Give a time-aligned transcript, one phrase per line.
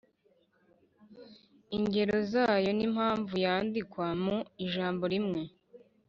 [1.77, 5.41] Ingero zayo n’impamvu yandikwa mu ijambo rimwe